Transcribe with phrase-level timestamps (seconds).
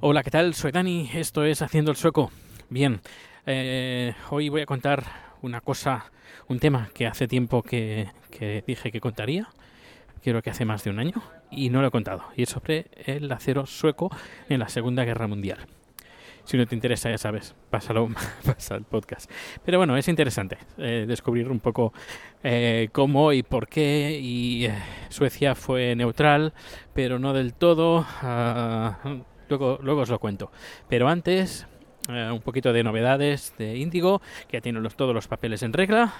[0.00, 0.54] Hola, ¿qué tal?
[0.54, 2.30] Soy Dani, esto es Haciendo el Sueco.
[2.70, 3.02] Bien,
[3.44, 5.04] eh, hoy voy a contar
[5.42, 6.10] una cosa,
[6.48, 9.48] un tema que hace tiempo que, que dije que contaría,
[10.22, 12.86] creo que hace más de un año, y no lo he contado, y es sobre
[13.04, 14.10] el acero sueco
[14.48, 15.66] en la Segunda Guerra Mundial.
[16.44, 18.08] Si no te interesa, ya sabes, pásalo,
[18.44, 19.30] pasa el podcast.
[19.64, 21.92] Pero bueno, es interesante eh, descubrir un poco
[22.42, 24.18] eh, cómo y por qué.
[24.20, 24.74] Y eh,
[25.08, 26.52] Suecia fue neutral,
[26.92, 28.04] pero no del todo.
[28.22, 28.98] Ah,
[29.48, 30.52] luego, luego os lo cuento.
[30.88, 31.66] Pero antes,
[32.10, 35.72] eh, un poquito de novedades de Índigo, que ya tienen los- todos los papeles en
[35.72, 36.12] regla.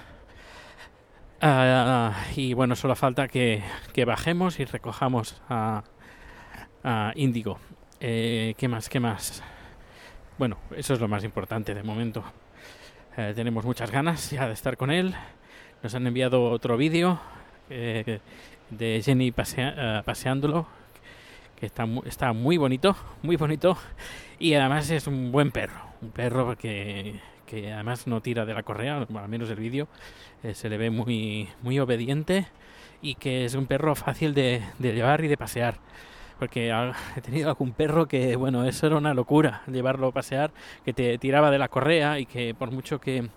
[1.40, 5.84] Ah, y bueno, solo falta que, que bajemos y recojamos a,
[6.82, 7.58] a Índigo.
[8.00, 8.88] Eh, ¿Qué más?
[8.88, 9.42] ¿Qué más?
[10.38, 12.24] Bueno, eso es lo más importante de momento.
[13.16, 15.14] Eh, tenemos muchas ganas ya de estar con él.
[15.82, 17.20] Nos han enviado otro vídeo
[17.70, 18.20] eh,
[18.70, 20.66] de Jenny pasea- eh, paseándolo,
[21.58, 23.76] que está, mu- está muy bonito, muy bonito.
[24.38, 28.62] Y además es un buen perro, un perro que, que además no tira de la
[28.64, 29.86] correa, al menos el vídeo
[30.42, 32.46] eh, se le ve muy, muy obediente
[33.00, 35.76] y que es un perro fácil de llevar y de pasear
[36.38, 36.70] porque
[37.16, 40.52] he tenido algún perro que, bueno, eso era una locura, llevarlo a pasear,
[40.84, 43.28] que te tiraba de la correa y que por mucho que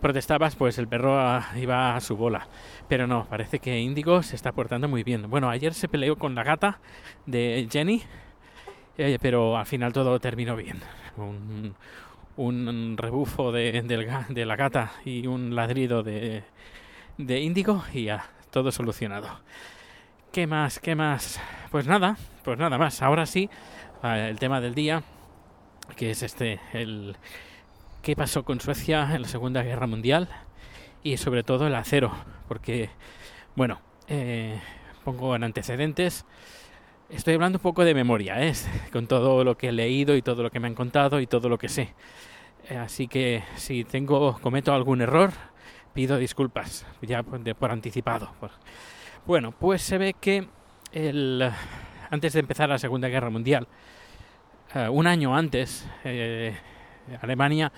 [0.00, 2.48] protestabas, pues el perro ah, iba a su bola.
[2.88, 5.28] Pero no, parece que Índigo se está portando muy bien.
[5.30, 6.80] Bueno, ayer se peleó con la gata
[7.26, 8.02] de Jenny,
[8.98, 10.80] eh, pero al final todo terminó bien.
[12.36, 16.42] Un, rebufo de, ga- de la gata y un ladrido de,
[17.18, 19.28] de Índigo y ya, todo solucionado.
[20.32, 20.78] ¿Qué más?
[20.78, 21.38] ¿Qué más?
[21.70, 23.02] Pues nada, pues nada más.
[23.02, 23.50] Ahora sí,
[24.02, 25.02] eh, el tema del día,
[25.94, 27.16] que es este, el
[28.00, 30.30] qué pasó con Suecia en la Segunda Guerra Mundial
[31.02, 32.12] y sobre todo el acero,
[32.48, 32.88] porque,
[33.56, 34.58] bueno, eh,
[35.04, 36.24] pongo en antecedentes.
[37.10, 38.54] Estoy hablando un poco de memoria, ¿eh?
[38.90, 41.50] con todo lo que he leído y todo lo que me han contado y todo
[41.50, 41.92] lo que sé.
[42.70, 45.30] Eh, así que si tengo cometo algún error,
[45.92, 48.32] pido disculpas ya por, anticipado.
[49.26, 50.46] Bueno, pues se ve que
[50.92, 51.50] el,
[52.10, 53.66] antes de empezar la Segunda Guerra Mundial,
[54.74, 56.54] eh, un año antes, eh,
[57.20, 57.72] Alemania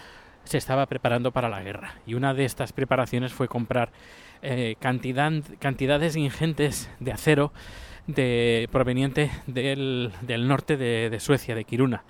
[0.45, 1.95] se estaba preparando para la guerra.
[2.07, 3.91] Y una de estas preparaciones fue comprar
[4.43, 7.53] eh, cantidad, cantidades ingentes de acero
[8.07, 10.13] de, proveniente del,
[10.47, 12.05] norte de, de Suecia, de Kiruna.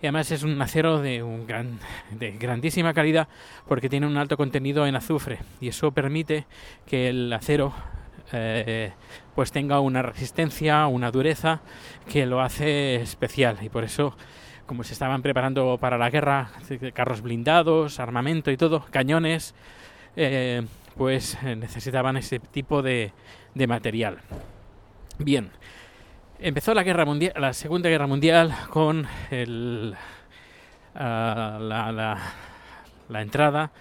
[0.00, 1.78] Y además es un acero de, un gran,
[2.10, 3.28] de grandísima calidad
[3.68, 6.46] porque tiene un alto contenido en azufre y eso permite
[6.86, 7.72] que el acero
[8.32, 8.92] eh,
[9.34, 11.60] pues tenga una resistencia, una dureza
[12.10, 14.16] que lo hace especial y por eso
[14.66, 16.50] como se estaban preparando para la guerra,
[16.94, 19.54] carros blindados, armamento y todo, cañones,
[20.16, 20.62] eh,
[20.96, 23.12] pues eh, necesitaban ese tipo de,
[23.54, 24.18] material.
[25.18, 25.50] Bien,
[26.38, 29.06] empezó la guerra mundial, la Segunda Guerra Mundial con
[30.94, 31.58] ah,
[33.08, 33.72] la entrada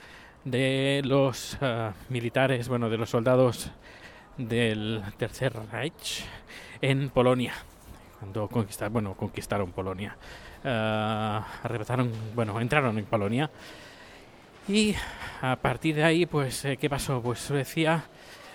[0.43, 3.71] de los ah, militares, bueno, de los soldados
[4.37, 6.23] del Tercer Reich
[6.81, 7.53] en Polonia.
[8.19, 10.15] Cuando conquistaron, bueno, conquistaron Polonia.
[10.63, 13.49] Ah, arrebataron, bueno, entraron en Polonia.
[14.67, 14.95] Y
[15.41, 17.19] a partir de ahí, pues, eh, ¿qué pasó?
[17.21, 18.03] Pues Suecia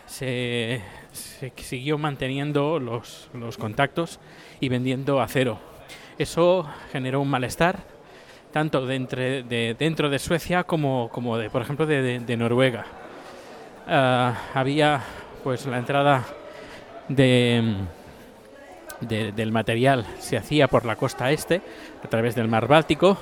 [0.07, 0.81] se,
[1.13, 4.21] se siguió manteniendo los, los contactos
[4.61, 5.59] y vendiendo acero.
[6.17, 7.81] Eso generó un malestar
[8.53, 12.87] tanto dentro de, dentro de Suecia como, como de, por ejemplo, de, de- de Noruega.
[13.89, 15.03] Ah, había
[15.47, 16.25] pues la entrada
[17.07, 17.77] de,
[19.01, 21.63] de- del material se hacía por la costa este,
[22.05, 23.17] a través del mar Báltico,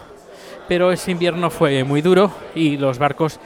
[0.67, 3.39] pero ese invierno fue muy duro y los barcos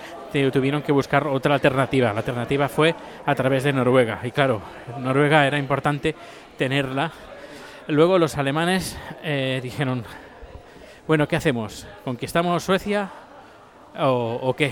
[0.52, 2.12] tuvieron que buscar otra alternativa.
[2.12, 2.94] La alternativa fue
[3.26, 4.20] a través de Noruega.
[4.22, 4.60] Y claro,
[5.00, 6.14] Noruega era importante
[6.56, 7.10] tenerla.
[7.88, 10.04] Luego los alemanes eh, dijeron,
[11.08, 11.84] bueno, ¿qué hacemos?
[12.04, 13.10] ¿Conquistamos Suecia
[13.98, 14.70] o, qué?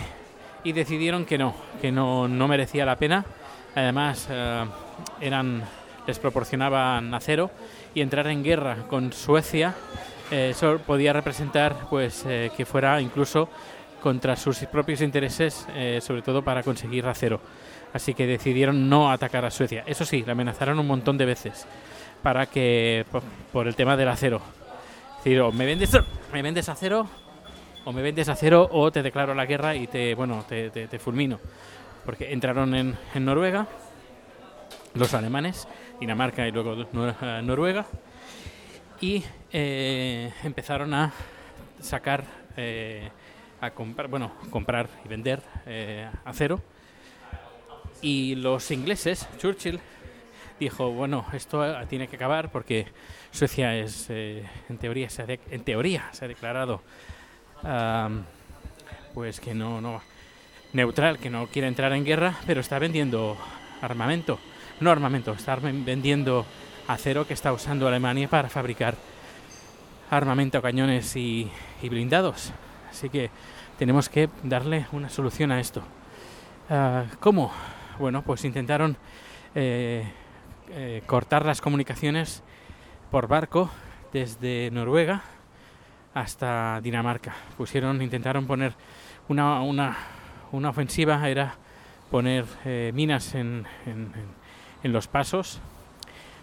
[0.62, 3.25] Y decidieron que no, que no merecía la pena.
[3.76, 4.64] Además, eh,
[5.20, 5.62] eran,
[6.06, 7.50] les proporcionaban acero
[7.94, 9.75] y entrar en guerra con Suecia
[10.31, 10.55] eh,
[10.87, 13.50] podía representar pues eh, que fuera incluso
[14.02, 15.67] contra sus propios intereses,
[16.00, 17.40] sobre todo para conseguir acero.
[17.93, 19.82] Así que decidieron no atacar a Suecia.
[19.84, 21.67] Eso sí, la amenazaron un montón de veces
[22.23, 23.05] para que
[23.52, 24.40] por, el tema del acero.
[25.19, 25.90] Es decir, o me vendes,
[26.32, 27.08] me vendes acero
[27.84, 31.40] o me vendes acero o te declaro la guerra y te bueno te fulmino.
[32.06, 33.67] Porque entraron en, en Noruega
[34.94, 35.69] los alemanes,
[36.00, 37.85] Dinamarca y luego eh, Noruega
[39.00, 39.23] y
[39.53, 41.12] eh, empezaron a
[41.81, 42.25] sacar
[42.56, 43.11] eh,
[43.61, 46.62] a comprar, bueno, comprar y vender eh, acero.
[48.00, 49.81] Y los ingleses, Churchill,
[50.61, 52.87] dijo, bueno, esto eh, tiene que acabar porque
[53.32, 56.82] Suecia es, eh, en teoría, se ha de- en teoría se ha declarado,
[57.62, 58.25] am,
[59.12, 60.00] pues que no, no,
[60.76, 63.37] neutral, que no quiere entrar en guerra, pero está vendiendo
[63.81, 64.38] armamento,
[64.78, 66.46] no armamento, está vendiendo
[66.87, 68.94] acero que está usando Alemania para fabricar
[70.11, 71.50] armamento, cañones y,
[71.82, 72.52] blindados.
[72.90, 73.31] Así que
[73.78, 75.82] tenemos que darle una solución a esto.
[76.70, 77.52] Ah, ¿Cómo?
[77.99, 78.96] Bueno, pues intentaron
[79.55, 80.05] eh,
[80.70, 82.43] eh, cortar las comunicaciones
[83.11, 83.70] por barco
[84.12, 85.23] desde Noruega
[86.12, 87.34] hasta Dinamarca.
[87.56, 88.75] Pusieron, intentaron poner
[89.28, 89.96] una, una,
[90.52, 91.54] una ofensiva, era
[92.10, 95.58] poner eh, minas en, en- los pasos.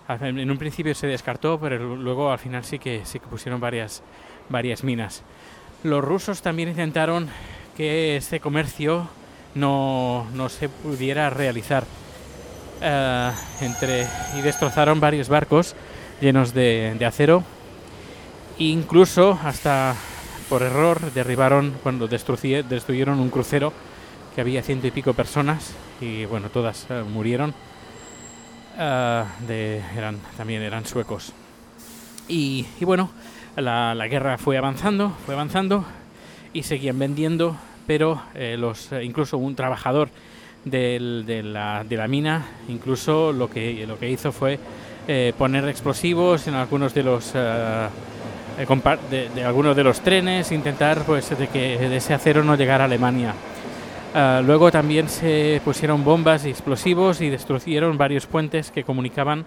[0.09, 4.03] En un principio se descartó, pero luego al final sí que, sí que pusieron varias,
[4.50, 5.23] varias minas.
[5.83, 7.29] Los rusos también intentaron
[7.77, 9.07] que este comercio
[9.55, 11.85] no, no se pudiera realizar
[12.81, 14.06] eh, entre,
[14.38, 15.73] y destrozaron varios barcos
[16.19, 17.44] llenos de, de acero.
[18.57, 19.95] Incluso hasta
[20.49, 23.71] por error derribaron, cuando destruye- destruyeron un crucero
[24.33, 27.53] que había ciento y pico personas y bueno, todas eh, murieron.
[28.75, 31.31] De, eran, también eran suecos.
[32.27, 33.12] Y, bueno,
[33.56, 35.85] la, la guerra fue avanzando, fue avanzando
[36.53, 40.09] y seguían vendiendo, pero eh, los, incluso un trabajador
[40.65, 44.59] de, la, de la mina, incluso lo que, lo que hizo fue
[45.07, 47.89] eh, poner explosivos en algunos de los de
[49.44, 53.33] algunos de los trenes, intentar pues de que de ese acero no llegara a Alemania.
[54.15, 59.45] Ah, luego también se pusieron bombas y explosivos y destruyeron varios puentes que comunicaban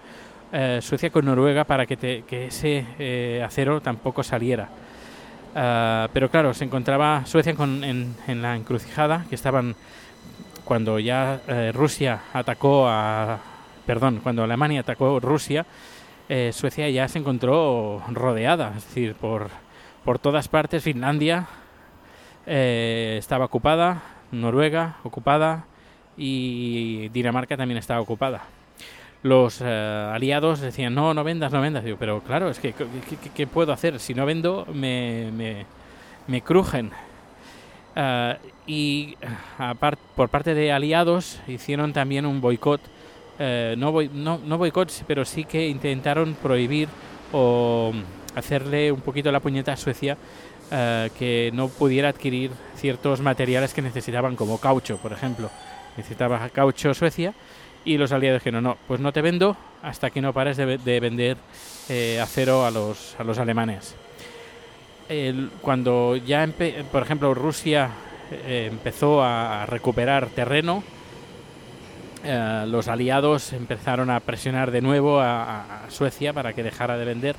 [0.52, 4.68] eh, Suecia con Noruega para que, te- que ese eh, acero tampoco saliera.
[5.54, 9.76] Ah, pero claro, se encontraba Suecia con- en, la encrucijada, que estaban
[10.64, 13.38] cuando ya eh, Rusia atacó a...
[13.86, 15.64] Perdón, cuando Alemania atacó Rusia,
[16.50, 19.46] Suecia ya se encontró rodeada, es decir, por,
[20.04, 20.82] por todas partes.
[20.82, 21.46] Finlandia
[22.44, 25.64] estaba ocupada, Noruega ocupada
[26.16, 28.44] y Dinamarca también estaba ocupada.
[29.22, 31.84] Los eh, aliados decían, no, no vendas, no vendas.
[31.98, 32.74] Pero claro, es que,
[33.34, 33.98] ¿qué, puedo hacer?
[33.98, 35.66] Si no vendo, me, me,
[36.26, 36.90] me crujen.
[37.96, 38.36] Ah,
[38.66, 39.16] y
[39.58, 42.80] apart- por parte de aliados hicieron también un boicot.
[43.38, 46.88] eh, no, boi- no, no boicot, pero sí que intentaron prohibir
[47.32, 47.92] o
[48.34, 50.16] hacerle un poquito la puñeta a Suecia
[50.70, 55.50] eh, que no pudiera adquirir ciertos materiales que necesitaban, como caucho, por ejemplo.
[55.96, 57.34] Necesitaba caucho Suecia
[57.84, 60.78] y los aliados dijeron, no, pues no te vendo hasta que no pares de, ve-
[60.78, 61.36] de vender
[61.88, 63.94] eh, acero a los, a los alemanes.
[65.62, 66.48] Cuando ya,
[66.90, 67.90] por ejemplo, Rusia
[68.32, 70.82] eh, empezó a, recuperar terreno,
[72.66, 77.36] los aliados empezaron a presionar de nuevo a Suecia para que dejara de vender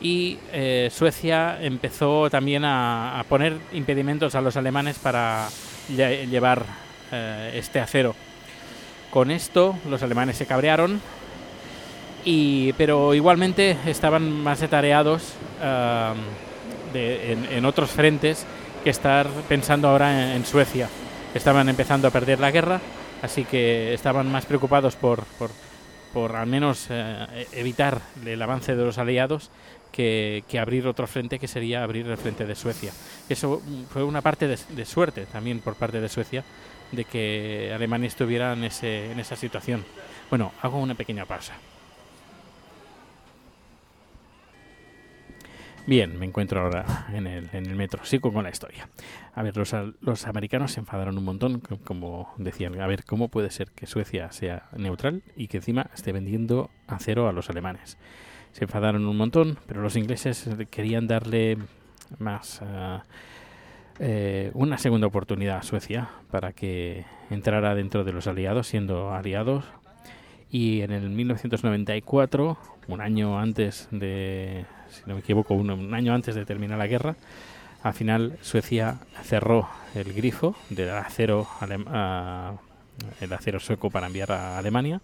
[0.00, 5.48] y eh, Suecia empezó también a, a poner impedimentos a los alemanes para
[5.90, 6.64] lle- llevar
[7.12, 8.14] eh, este acero.
[9.10, 11.00] Con esto los alemanes se cabrearon,
[12.24, 15.34] y, pero igualmente estaban más atareados
[16.92, 18.46] de- en, en otros frentes
[18.82, 20.88] que estar pensando ahora en, en Suecia.
[21.34, 22.80] Estaban empezando a perder la guerra,
[23.22, 25.50] así que estaban más preocupados por, por,
[26.14, 29.50] por al menos eh, evitar el avance de los aliados
[29.92, 32.92] que, que abrir otro frente que sería abrir el frente de Suecia.
[33.28, 36.44] Eso fue una parte de, de suerte también por parte de Suecia
[36.92, 39.84] de que Alemania estuviera en, ese, en esa situación.
[40.30, 41.54] Bueno, hago una pequeña pausa.
[45.86, 48.04] Bien, me encuentro ahora en el, en el metro.
[48.06, 48.88] Sigo con la historia.
[49.34, 53.28] A ver, los, los americanos se enfadaron un montón, co- como decían, a ver, ¿cómo
[53.28, 57.98] puede ser que Suecia sea neutral y que encima esté vendiendo acero a los alemanes?
[58.52, 61.58] Se enfadaron un montón, pero los ingleses querían darle
[62.18, 62.62] más
[63.98, 69.64] eh, una segunda oportunidad a Suecia para que entrara dentro de los aliados, siendo aliados.
[70.50, 72.56] Y en el 1994,
[72.88, 76.86] un año antes de, si no me equivoco, un, un año antes de terminar la
[76.86, 77.16] guerra,
[77.82, 82.52] al final Suecia cerró el grifo del acero, a-
[83.20, 85.00] el acero sueco para enviar a Alemania.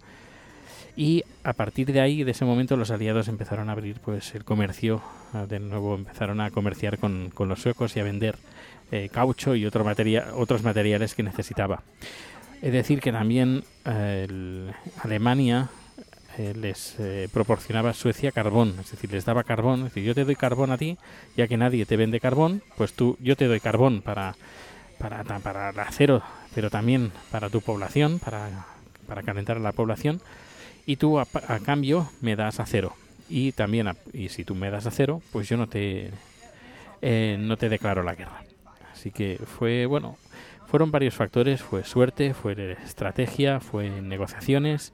[0.95, 4.43] Y a partir de ahí, de ese momento, los aliados empezaron a abrir pues el
[4.43, 5.01] comercio,
[5.33, 8.35] ah, de nuevo empezaron a comerciar con, con los suecos y a vender
[8.91, 11.81] eh, caucho y otro materia- otros materiales que necesitaba.
[12.61, 15.69] Es decir, que también eh, el- Alemania
[16.37, 20.25] eh, les eh, proporcionaba Suecia carbón, es decir, les daba carbón, es decir, yo te
[20.25, 20.97] doy carbón a ti,
[21.37, 24.35] ya que nadie te vende carbón, pues tú, yo te doy carbón para,
[24.97, 26.21] para, para el acero,
[26.55, 28.65] pero también para tu población, para,
[29.07, 30.21] para calentar a la población,
[30.85, 32.93] y tú a, a cambio me das acero.
[33.29, 36.11] Y también, a- y si tú me das acero, pues yo no te,
[37.01, 38.43] eh, no te declaro la guerra.
[38.93, 40.17] Así que fue, bueno,
[40.67, 44.93] fueron varios factores, fue suerte, fue estrategia, fue negociaciones.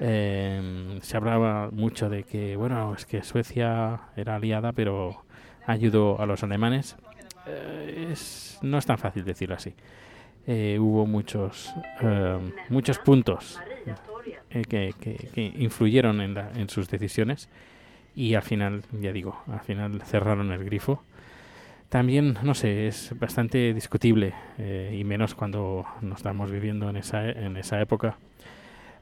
[0.00, 5.24] Eh, se hablaba mucho de que, bueno, es que Suecia era aliada, pero
[5.66, 6.96] ayudó a los alemanes.
[7.46, 8.14] Eh,
[8.62, 9.74] no es tan fácil decirlo así.
[10.50, 12.38] Eh, hubo muchos, eh,
[12.70, 13.60] muchos puntos
[14.48, 17.50] eh, que, influyeron en, en sus decisiones
[18.14, 21.02] y al final, ya digo, al final cerraron el grifo.
[21.90, 24.32] También, no sé, es bastante discutible
[24.90, 28.16] y menos cuando nos estamos viviendo en esa, en esa época.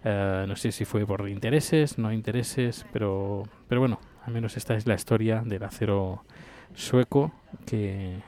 [0.09, 4.77] Eh, no sé si fue por intereses, no intereses, pero, pero bueno, al menos esta
[4.77, 6.23] es la historia del acero
[6.77, 7.33] sueco
[7.67, 8.23] que,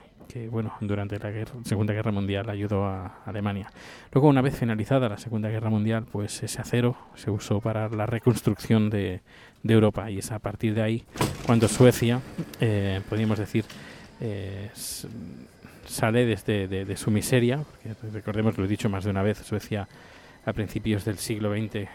[0.51, 1.33] bueno, durante la
[1.63, 3.71] Segunda Guerra Mundial ayudó a Alemania.
[4.11, 8.07] Luego, una vez finalizada la Segunda Guerra Mundial, pues ese acero se usó para la
[8.07, 9.21] reconstrucción de,
[9.63, 11.05] Europa y es a partir de ahí
[11.47, 12.21] cuando Suecia,
[12.59, 13.65] eh, podríamos decir,
[14.21, 14.71] eh,
[15.87, 19.39] sale desde de, de su miseria, porque recordemos, lo he dicho más de una vez,
[19.39, 19.87] Suecia
[20.49, 21.89] a principios del siglo XX, eh,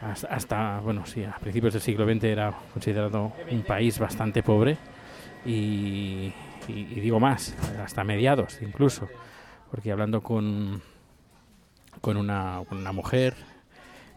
[0.00, 4.76] hasta, hasta, bueno, sí, a principios del siglo XX era considerado un país bastante pobre
[5.44, 6.32] y,
[6.68, 9.08] digo más, hasta mediados incluso,
[9.70, 10.80] porque hablando con,
[12.00, 13.34] con, una, con una mujer,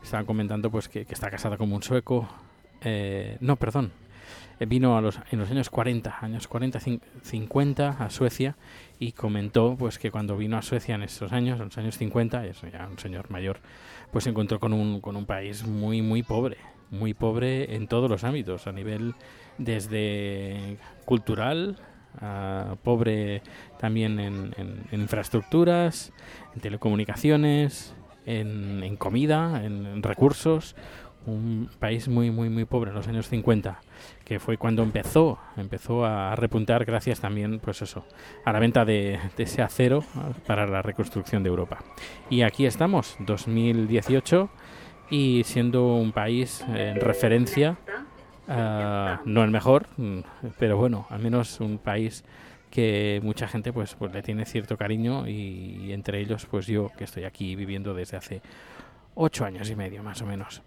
[0.04, 2.30] estaban comentando pues que, está casada como un sueco,
[2.82, 3.92] eh, no, perdón,
[4.60, 8.56] vino a los, en los años 40, años 40, cin- 50 a Suecia
[9.00, 12.46] y comentó pues que cuando vino a Suecia en esos años, en los años 50,
[12.46, 13.60] es ya un señor mayor,
[14.12, 16.58] pues se encontró con un, con un país muy, muy pobre,
[16.92, 19.14] muy pobre en todos los ámbitos, a nivel
[19.58, 21.78] desde cultural,
[22.22, 23.42] a pobre
[23.80, 24.54] también en,
[24.92, 26.12] infraestructuras,
[26.56, 27.94] en telecomunicaciones,
[28.26, 30.76] en, comida, en recursos,
[31.26, 33.80] un país muy, muy, muy pobre en los años 50
[34.30, 38.06] que fue cuando empezó, empezó a repuntar gracias también, pues eso,
[38.46, 40.04] a la venta de, ese acero
[40.46, 41.80] para la reconstrucción de Europa.
[42.30, 44.50] Y aquí estamos, 2018,
[45.10, 47.80] y siendo un país en referencia,
[48.48, 49.88] ah, no el mejor,
[50.60, 52.24] pero bueno, al menos un país
[52.70, 57.06] que mucha gente pues, pues le tiene cierto cariño y entre ellos pues yo que
[57.06, 58.42] estoy aquí viviendo desde hace
[59.16, 60.62] ocho años y medio más o menos.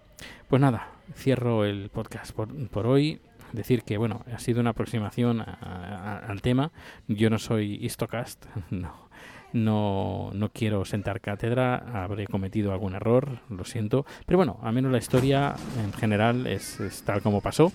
[0.49, 3.21] Pues nada, cierro el podcast por, por hoy.
[3.53, 6.73] Decir que, bueno, ha sido una aproximación a- al tema.
[7.07, 9.09] Yo no soy Histocast, no,
[9.53, 14.07] no, no quiero sentar cátedra, habré cometido algún error, lo siento.
[14.25, 17.73] Pero bueno, al menos la historia en general es tal como pasó.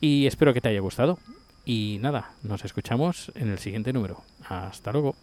[0.00, 1.18] Y espero que te haya gustado.
[1.64, 4.20] Y nada, nos escuchamos en el siguiente número.
[4.46, 5.14] Hasta luego.